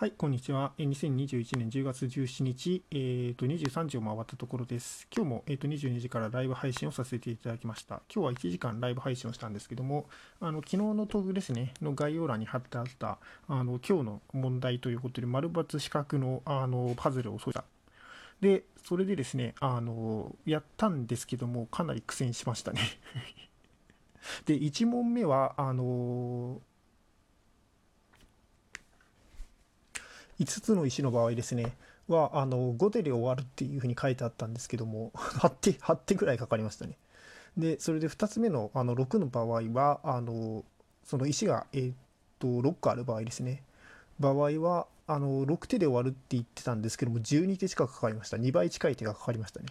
[0.00, 0.72] はい、こんにちは。
[0.78, 5.06] 2021年10月17日、えー、と23時を回ったところです。
[5.14, 8.00] 今日も、えー、と22時からライブ配信をさせていただきました。
[8.10, 10.06] 今日は1時間ライブ配信をしたんですけども、
[10.40, 17.64] あの昨日のトークですね、の概要欄に貼ってあった、あの今日の問題ということで、丸×四角のあのパズルを解いた。
[18.40, 22.80] で、それでですね、あのやったんですけども、かなり苦戦しましたね。
[24.48, 26.62] で、1問目は、あの
[30.40, 31.76] 5つの石の場合ですね
[32.08, 36.96] はあの5手で終わるっていうふうに書いてあったんですけども 8手8手ぐらいかかりましたね。
[37.56, 40.64] でそれで2つ目のあの6の場合はあの
[41.04, 41.92] その石が、えー、
[42.38, 43.62] と6個ある場合ですね。
[44.18, 48.36] 場合はあの6手で終わるって言ってたんですけども12手近くかかりました。
[48.36, 49.66] 2倍近い手がかかりましたね。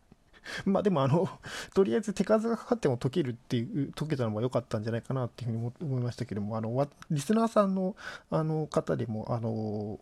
[0.64, 1.28] まあでもあの
[1.78, 7.94] とりあえず手数がかかっても解けるっていう解けたのも良かったんじゃないかなっていうふうに思いましたけどもあのリスナーさんの
[8.32, 10.00] あの方でもあの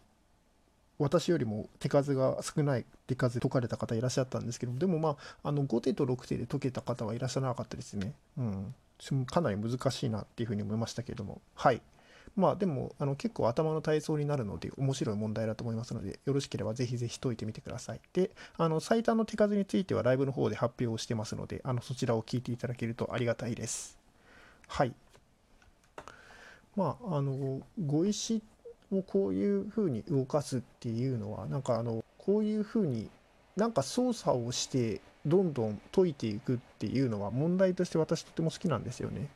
[0.99, 8.15] 私よりも手数が少ない手数解かれた方いらっしゃったんですけどもでもまああの5手と6手で解けた方はいらっしゃらなかったですね。
[8.39, 8.75] うん。
[9.27, 11.43] かなり難しいなっていうふうに思いましたけども。
[11.55, 11.83] はい。
[12.37, 18.01] まあでもあの結構頭の体操になるので面白い問題だと思いますのでよろしければぜひぜひ解いてみてください。
[18.13, 23.99] であの最短の手数についてはライブの方で発表をしてますのであのそちらを聞いていただけるとありがたいです。
[24.69, 24.93] はい。
[26.77, 28.43] まああの碁石
[28.93, 33.09] をこういう風に動かすっていうのはなんかあのこういう風に
[33.57, 39.29] なんか操作をしてどんどん解いていくっていうのは問題として私とても好きなんですよね。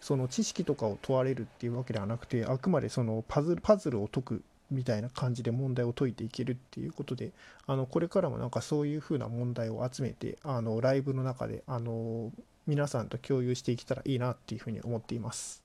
[0.00, 7.32] その知識とかを問われるっていうわけではなくてあくまでそのパズルパズルを解くみたいな感じで問題を解いていけるっていうことで
[7.66, 12.30] あのこれからもなんかそういう風な問題を集めてあのライブの中であの
[12.66, 15.62] 皆さんと共有していけたらいいなっていう風に思っています。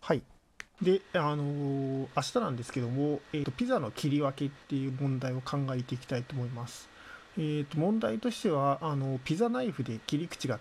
[0.00, 0.22] はい
[0.82, 6.88] で、あのー明日なんですけども、えーと、ピザの切り分けっていう問題を考えていきたいと思います。
[7.36, 10.58] えーと、問題としては、あの、ピザナイフで切り口が、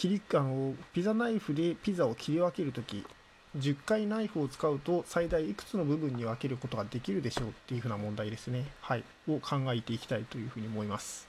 [0.00, 3.04] 切り、あの、ピザナイフでピザを切り分けるとき、
[3.58, 8.64] 10回ナイフを使うと最大いくつの部分に分けることができるでしょうっていうふうな問題ですね。
[8.80, 9.04] はい。
[9.28, 11.28] を考えていきたいというふうに思います。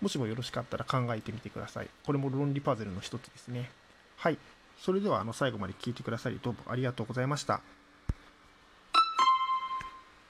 [0.00, 1.88] もしもよろしかったら考えてみてください。
[2.04, 3.70] これも論理パズルの一つですね。
[4.16, 4.38] はい。
[4.80, 7.60] それではあの最後まで聞いてくださりどうもありがとうございました。